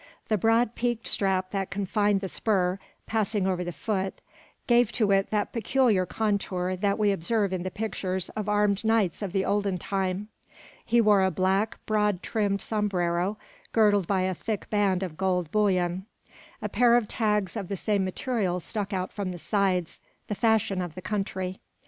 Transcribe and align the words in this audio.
The 0.29 0.37
broad 0.39 0.73
peaked 0.73 1.05
strap 1.05 1.51
that 1.51 1.69
confined 1.69 2.21
the 2.21 2.27
spur, 2.27 2.79
passing 3.05 3.45
over 3.45 3.63
the 3.63 3.71
foot, 3.71 4.15
gave 4.65 4.91
to 4.93 5.11
it 5.11 5.29
that 5.29 5.53
peculiar 5.53 6.07
contour 6.07 6.75
that 6.75 6.97
we 6.97 7.11
observe 7.11 7.53
in 7.53 7.61
the 7.61 7.69
pictures 7.69 8.29
of 8.29 8.49
armed 8.49 8.83
knights 8.83 9.21
of 9.21 9.31
the 9.31 9.45
olden 9.45 9.77
time. 9.77 10.29
He 10.83 11.01
wore 11.01 11.21
a 11.23 11.29
black, 11.29 11.77
broad 11.85 12.23
brimmed 12.23 12.61
sombrero, 12.61 13.37
girdled 13.73 14.07
by 14.07 14.21
a 14.21 14.33
thick 14.33 14.71
band 14.71 15.03
of 15.03 15.17
gold 15.17 15.51
bullion. 15.51 16.07
A 16.63 16.67
pair 16.67 16.97
of 16.97 17.07
tags 17.07 17.55
of 17.55 17.67
the 17.67 17.77
same 17.77 18.03
material 18.03 18.59
stuck 18.59 18.93
out 18.93 19.11
from 19.11 19.31
the 19.31 19.37
sides: 19.37 20.01
the 20.29 20.33
fashion 20.33 20.81
of 20.81 20.95
the 20.95 21.01
country. 21.03 21.59